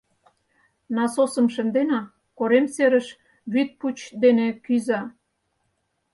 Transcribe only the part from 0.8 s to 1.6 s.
—Насосым